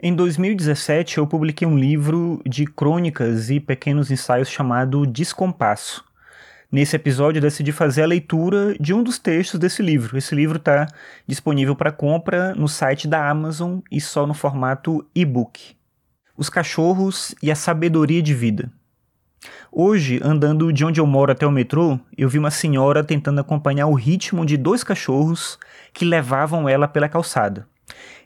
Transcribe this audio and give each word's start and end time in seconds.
Em 0.00 0.14
2017, 0.14 1.18
eu 1.18 1.26
publiquei 1.26 1.66
um 1.66 1.76
livro 1.76 2.40
de 2.46 2.64
crônicas 2.64 3.50
e 3.50 3.58
pequenos 3.58 4.12
ensaios 4.12 4.48
chamado 4.48 5.04
Descompasso. 5.04 6.04
Nesse 6.70 6.94
episódio, 6.94 7.38
eu 7.38 7.42
decidi 7.42 7.72
fazer 7.72 8.04
a 8.04 8.06
leitura 8.06 8.76
de 8.78 8.94
um 8.94 9.02
dos 9.02 9.18
textos 9.18 9.58
desse 9.58 9.82
livro. 9.82 10.16
Esse 10.16 10.36
livro 10.36 10.58
está 10.58 10.86
disponível 11.26 11.74
para 11.74 11.90
compra 11.90 12.54
no 12.54 12.68
site 12.68 13.08
da 13.08 13.28
Amazon 13.28 13.80
e 13.90 14.00
só 14.00 14.24
no 14.24 14.34
formato 14.34 15.04
e-book. 15.12 15.76
Os 16.36 16.48
cachorros 16.48 17.34
e 17.42 17.50
a 17.50 17.56
sabedoria 17.56 18.22
de 18.22 18.34
vida. 18.34 18.70
Hoje, 19.72 20.20
andando 20.22 20.72
de 20.72 20.84
onde 20.84 21.00
eu 21.00 21.06
moro 21.08 21.32
até 21.32 21.44
o 21.44 21.50
metrô, 21.50 21.98
eu 22.16 22.28
vi 22.28 22.38
uma 22.38 22.52
senhora 22.52 23.02
tentando 23.02 23.40
acompanhar 23.40 23.88
o 23.88 23.94
ritmo 23.94 24.46
de 24.46 24.56
dois 24.56 24.84
cachorros 24.84 25.58
que 25.92 26.04
levavam 26.04 26.68
ela 26.68 26.86
pela 26.86 27.08
calçada. 27.08 27.66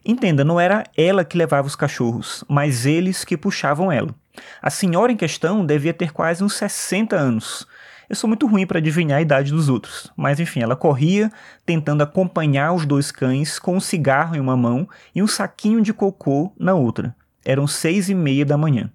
Entenda, 0.05 0.45
não 0.45 0.59
era 0.59 0.85
ela 0.97 1.25
que 1.25 1.39
levava 1.39 1.67
os 1.67 1.77
cachorros, 1.77 2.45
mas 2.49 2.87
eles 2.87 3.25
que 3.25 3.37
puxavam 3.37 3.91
ela. 3.91 4.15
A 4.61 4.71
senhora 4.71 5.13
em 5.13 5.17
questão 5.17 5.65
devia 5.65 5.93
ter 5.93 6.13
quase 6.13 6.43
uns 6.43 6.55
60 6.55 7.15
anos. 7.17 7.67
Eu 8.09 8.17
sou 8.17 8.29
muito 8.29 8.47
ruim 8.47 8.67
para 8.67 8.79
adivinhar 8.79 9.19
a 9.19 9.23
idade 9.23 9.53
dos 9.53 9.69
outros, 9.69 10.13
mas 10.17 10.39
enfim, 10.39 10.61
ela 10.61 10.77
corria 10.77 11.31
tentando 11.65 12.03
acompanhar 12.03 12.73
os 12.73 12.85
dois 12.85 13.11
cães 13.11 13.59
com 13.59 13.77
um 13.77 13.81
cigarro 13.81 14.37
em 14.37 14.41
uma 14.41 14.57
mão 14.57 14.89
e 15.15 15.23
um 15.23 15.27
saquinho 15.27 15.81
de 15.81 15.95
cocô 15.95 16.53
na 16.59 16.75
outra. 16.75 17.15
Eram 17.45 17.67
seis 17.67 18.09
e 18.09 18.15
meia 18.15 18.45
da 18.45 18.59
manhã. 18.59 18.91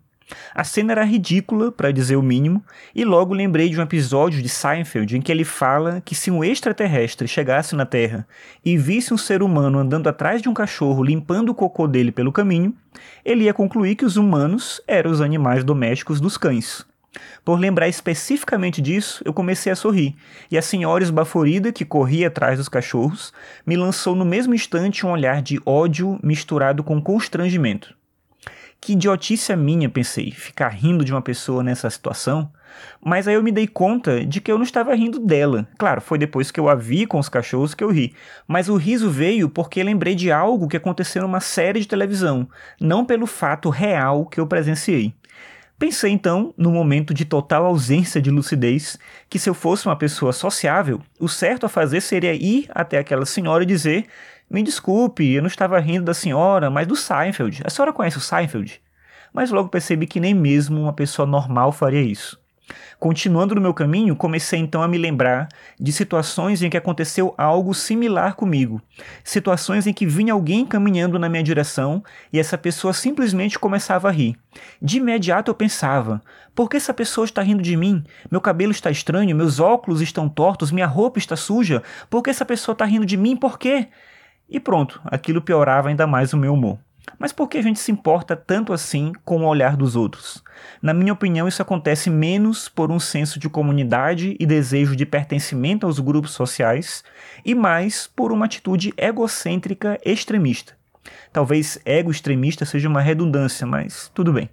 A 0.54 0.64
cena 0.64 0.92
era 0.92 1.04
ridícula, 1.04 1.72
para 1.72 1.92
dizer 1.92 2.18
o 2.18 2.22
mínimo, 2.22 2.64
e 2.94 3.06
logo 3.06 3.34
lembrei 3.34 3.70
de 3.70 3.80
um 3.80 3.84
episódio 3.84 4.42
de 4.42 4.50
Seinfeld 4.50 5.16
em 5.16 5.22
que 5.22 5.32
ele 5.32 5.46
fala 5.46 6.02
que 6.04 6.14
se 6.14 6.30
um 6.30 6.44
extraterrestre 6.44 7.28
chegasse 7.28 7.76
na 7.76 7.86
Terra 7.86 8.28
e 8.64 8.78
visse 8.78 9.14
um 9.14 9.18
ser 9.18 9.42
humano 9.42 9.80
andando 9.80 10.08
atrás 10.08 10.42
de 10.42 10.50
um 10.50 10.54
cachorro 10.54 11.04
limpando 11.04 11.50
o 11.50 11.56
cocô 11.56 11.88
dele 11.88 12.12
pelo 12.12 12.32
caminho, 12.32 12.76
ele 13.24 13.46
ia 13.46 13.54
concluir 13.54 13.96
que 13.96 14.06
os 14.06 14.18
humanos 14.18 14.82
eram 14.88 15.12
os 15.12 15.22
animais 15.22 15.64
domésticos 15.64 16.20
dos 16.20 16.38
cães. 16.38 16.86
Por 17.44 17.58
lembrar 17.58 17.88
especificamente 17.88 18.82
disso, 18.82 19.24
eu 19.26 19.34
comecei 19.34 19.72
a 19.72 19.76
sorrir, 19.76 20.16
e 20.52 20.58
a 20.58 20.62
senhora 20.62 21.04
esbaforida 21.04 21.72
que 21.72 21.86
corria 21.86 22.28
atrás 22.28 22.58
dos 22.58 22.70
cachorros 22.70 23.34
me 23.66 23.76
lançou 23.76 24.16
no 24.16 24.26
mesmo 24.26 24.54
instante 24.54 25.06
um 25.06 25.12
olhar 25.12 25.42
de 25.42 25.60
ódio 25.66 26.20
misturado 26.22 26.84
com 26.84 27.02
constrangimento. 27.02 27.97
Que 28.88 28.94
idiotice 28.94 29.54
minha, 29.54 29.90
pensei, 29.90 30.32
ficar 30.32 30.70
rindo 30.70 31.04
de 31.04 31.12
uma 31.12 31.22
pessoa 31.22 31.62
nessa 31.62 31.90
situação. 31.90 32.50
Mas 33.04 33.28
aí 33.28 33.34
eu 33.34 33.44
me 33.44 33.52
dei 33.52 33.68
conta 33.68 34.26
de 34.26 34.40
que 34.40 34.50
eu 34.50 34.56
não 34.56 34.64
estava 34.64 34.96
rindo 34.96 35.20
dela. 35.20 35.68
Claro, 35.78 36.00
foi 36.00 36.18
depois 36.18 36.52
que 36.52 36.58
eu 36.58 36.70
a 36.70 36.74
vi 36.74 37.06
com 37.06 37.20
os 37.20 37.28
cachorros 37.28 37.74
que 37.74 37.84
eu 37.84 37.92
ri. 37.92 38.16
Mas 38.48 38.70
o 38.70 38.78
riso 38.78 39.10
veio 39.10 39.50
porque 39.50 39.84
lembrei 39.84 40.16
de 40.16 40.32
algo 40.32 40.70
que 40.70 40.78
aconteceu 40.78 41.22
numa 41.22 41.42
série 41.42 41.82
de 41.82 41.88
televisão, 41.90 42.48
não 42.80 43.04
pelo 43.04 43.28
fato 43.28 43.70
real 43.70 44.26
que 44.26 44.40
eu 44.40 44.48
presenciei. 44.48 45.14
Pensei 45.78 46.12
então, 46.12 46.56
no 46.58 46.72
momento 46.72 47.14
de 47.14 47.24
total 47.24 47.66
ausência 47.66 48.20
de 48.20 48.32
lucidez, 48.32 48.98
que 49.30 49.38
se 49.38 49.50
eu 49.50 49.54
fosse 49.54 49.86
uma 49.86 49.96
pessoa 49.96 50.32
sociável, 50.32 51.02
o 51.20 51.28
certo 51.28 51.66
a 51.66 51.70
fazer 51.70 52.00
seria 52.02 52.34
ir 52.34 52.68
até 52.70 52.98
aquela 52.98 53.26
senhora 53.26 53.64
e 53.64 53.68
dizer: 53.68 54.08
me 54.50 54.64
desculpe, 54.64 55.34
eu 55.34 55.42
não 55.42 55.48
estava 55.48 55.80
rindo 55.80 56.06
da 56.06 56.14
senhora, 56.14 56.70
mas 56.70 56.88
do 56.88 56.96
Seinfeld. 56.96 57.62
A 57.66 57.70
senhora 57.70 57.92
conhece 57.92 58.18
o 58.18 58.22
Seinfeld? 58.22 58.82
Mas 59.34 59.52
logo 59.52 59.70
percebi 59.70 60.08
que 60.08 60.20
nem 60.20 60.34
mesmo 60.34 60.82
uma 60.82 60.94
pessoa 60.94 61.28
normal 61.28 61.72
faria 61.72 62.02
isso. 62.02 62.40
Continuando 63.00 63.54
no 63.54 63.62
meu 63.62 63.74
caminho, 63.74 64.16
comecei 64.16 64.60
então 64.60 64.82
a 64.82 64.88
me 64.88 64.98
lembrar 64.98 65.48
de 65.80 65.92
situações 65.92 66.62
em 66.62 66.70
que 66.70 66.78
aconteceu 66.78 67.34
algo 67.38 67.74
similar 67.74 68.36
comigo. 68.36 68.82
Situações 69.24 69.86
em 69.86 69.94
que 69.94 70.06
vinha 70.06 70.34
alguém 70.34 70.66
caminhando 70.66 71.20
na 71.20 71.30
minha 71.30 71.44
direção 71.44 72.04
e 72.32 72.40
essa 72.40 72.58
pessoa 72.58 72.94
simplesmente 72.94 73.60
começava 73.60 74.10
a 74.10 74.12
rir. 74.12 74.36
De 74.82 74.98
imediato 74.98 75.52
eu 75.52 75.56
pensava: 75.56 76.22
por 76.56 76.70
que 76.70 76.78
essa 76.78 76.94
pessoa 76.94 77.26
está 77.26 77.42
rindo 77.42 77.62
de 77.62 77.78
mim? 77.78 78.04
Meu 78.32 78.42
cabelo 78.42 78.72
está 78.72 78.90
estranho, 78.90 79.36
meus 79.36 79.60
óculos 79.60 80.02
estão 80.02 80.28
tortos, 80.28 80.72
minha 80.72 80.88
roupa 80.88 81.20
está 81.20 81.36
suja. 81.36 81.84
Por 82.10 82.24
que 82.24 82.32
essa 82.32 82.46
pessoa 82.46 82.74
está 82.74 82.84
rindo 82.84 83.06
de 83.06 83.16
mim? 83.16 83.38
Por 83.38 83.60
quê? 83.60 83.90
E 84.50 84.60
pronto, 84.60 85.02
aquilo 85.04 85.42
piorava 85.42 85.90
ainda 85.90 86.08
mais 86.08 86.32
o 86.32 86.38
meu 86.38 86.54
humor. 86.54 86.80
Mas 87.20 87.32
por 87.32 87.48
que 87.48 87.58
a 87.58 87.62
gente 87.62 87.80
se 87.80 87.92
importa 87.92 88.36
tanto 88.36 88.72
assim 88.72 89.12
com 89.26 89.42
o 89.42 89.48
olhar 89.48 89.76
dos 89.76 89.96
outros? 89.96 90.44
Na 90.82 90.94
minha 90.94 91.14
opinião, 91.14 91.48
isso 91.48 91.62
acontece 91.62 92.10
menos 92.10 92.70
por 92.70 92.92
um 92.92 93.00
senso 93.00 93.40
de 93.40 93.50
comunidade 93.50 94.36
e 94.40 94.46
desejo 94.46 94.96
de 94.96 95.06
pertencimento 95.06 95.86
aos 95.86 96.00
grupos 96.00 96.32
sociais, 96.32 97.04
e 97.44 97.56
mais 97.56 98.08
por 98.08 98.32
uma 98.32 98.46
atitude 98.46 98.94
egocêntrica 98.98 100.00
extremista. 100.06 100.74
Talvez 101.32 101.80
ego 101.86 102.12
extremista 102.12 102.66
seja 102.66 102.90
uma 102.90 103.02
redundância, 103.02 103.66
mas 103.66 104.12
tudo 104.14 104.34
bem. 104.34 104.50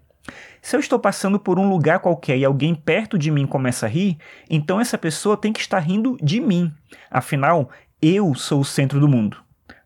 Se 0.63 0.75
eu 0.75 0.81
estou 0.81 0.99
passando 0.99 1.39
por 1.39 1.59
um 1.59 1.69
lugar 1.69 1.99
qualquer 1.99 2.39
e 2.39 2.45
alguém 2.45 2.75
perto 2.75 3.19
de 3.19 3.31
mim 3.31 3.47
começa 3.47 3.85
a 3.85 3.89
rir, 3.89 4.17
então 4.49 4.81
essa 4.81 4.97
pessoa 4.97 5.37
tem 5.37 5.53
que 5.53 5.61
estar 5.61 5.81
rindo 5.81 6.17
de 6.23 6.41
mim. 6.41 6.73
Afinal, 7.11 7.69
eu 8.01 8.35
sou 8.35 8.61
o 8.61 8.65
centro 8.65 8.99
do 8.99 9.09
mundo 9.09 9.44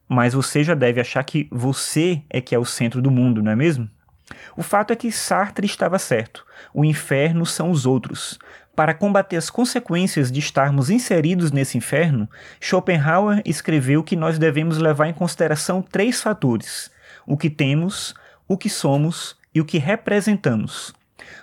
mas 0.09 0.33
você 0.33 0.65
já 0.65 0.75
deve 0.75 1.01
achar 1.01 1.23
que 1.23 1.49
você 1.51 2.23
é 2.31 2.41
que 2.41 2.55
é 2.55 2.59
o 2.59 2.65
centro 2.65 3.03
do 3.03 3.11
mundo, 3.11 3.43
não 3.43 3.53
é 3.53 3.57
mesmo? 3.57 3.89
O 4.57 4.63
fato 4.63 4.93
é 4.93 4.97
que 4.97 5.13
Sartre 5.13 5.67
estava 5.67 5.99
certo. 5.99 6.45
O 6.73 6.85
inferno 6.85 7.47
são 7.47 7.71
os 7.71 7.87
outros. 7.87 8.39
Para 8.75 8.95
combater 8.95 9.37
as 9.37 9.51
consequências 9.51 10.31
de 10.31 10.39
estarmos 10.39 10.89
inseridos 10.91 11.51
nesse 11.51 11.77
inferno, 11.77 12.29
Schopenhauer 12.61 13.43
escreveu 13.45 14.03
que 14.05 14.17
nós 14.17 14.39
devemos 14.39 14.79
levar 14.79 15.09
em 15.09 15.13
consideração 15.13 15.83
três 15.83 16.23
fatores: 16.23 16.91
o 17.27 17.37
que 17.37 17.51
temos, 17.51 18.15
o 18.47 18.57
que 18.57 18.71
somos 18.71 19.37
e 19.55 19.61
o 19.61 19.65
que 19.65 19.79
representamos. 19.79 20.95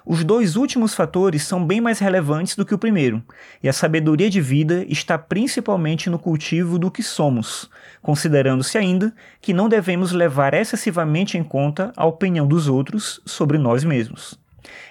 Os 0.05 0.23
dois 0.23 0.55
últimos 0.55 0.93
fatores 0.93 1.43
são 1.43 1.65
bem 1.65 1.81
mais 1.81 1.99
relevantes 1.99 2.55
do 2.55 2.65
que 2.65 2.73
o 2.73 2.77
primeiro, 2.77 3.23
e 3.61 3.67
a 3.67 3.73
sabedoria 3.73 4.29
de 4.29 4.39
vida 4.39 4.85
está 4.87 5.17
principalmente 5.17 6.09
no 6.09 6.19
cultivo 6.19 6.77
do 6.79 6.91
que 6.91 7.03
somos, 7.03 7.69
considerando-se 8.01 8.77
ainda 8.77 9.13
que 9.41 9.53
não 9.53 9.67
devemos 9.67 10.11
levar 10.11 10.53
excessivamente 10.53 11.37
em 11.37 11.43
conta 11.43 11.91
a 11.95 12.05
opinião 12.05 12.47
dos 12.47 12.67
outros 12.67 13.21
sobre 13.25 13.57
nós 13.57 13.83
mesmos. 13.83 14.39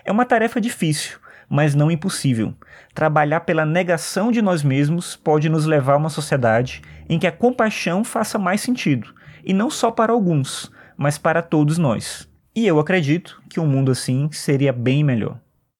É 0.04 0.12
uma 0.12 0.26
tarefa 0.26 0.60
difícil, 0.60 1.18
mas 1.48 1.74
não 1.74 1.90
impossível. 1.90 2.54
Trabalhar 2.94 3.40
pela 3.40 3.64
negação 3.64 4.30
de 4.30 4.42
nós 4.42 4.62
mesmos 4.62 5.16
pode 5.16 5.48
nos 5.48 5.66
levar 5.66 5.94
a 5.94 5.98
uma 5.98 6.10
sociedade 6.10 6.82
em 7.08 7.18
que 7.18 7.26
a 7.26 7.32
compaixão 7.32 8.04
faça 8.04 8.38
mais 8.38 8.60
sentido, 8.60 9.14
e 9.44 9.52
não 9.52 9.70
só 9.70 9.90
para 9.90 10.12
alguns, 10.12 10.70
mas 10.96 11.18
para 11.18 11.42
todos 11.42 11.78
nós. 11.78 12.28
E 12.56 12.66
eu 12.66 12.78
acredito 12.78 13.42
que 13.50 13.58
um 13.58 13.66
mundo 13.66 13.90
assim 13.90 14.30
seria 14.30 14.72
bem 14.72 15.02
melhor. 15.02 15.40